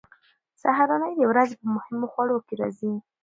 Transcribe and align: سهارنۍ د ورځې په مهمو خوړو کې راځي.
سهارنۍ 0.61 1.11
د 1.17 1.21
ورځې 1.31 1.55
په 1.61 1.67
مهمو 1.75 2.05
خوړو 2.11 2.37
کې 2.47 2.53
راځي. 2.61 2.91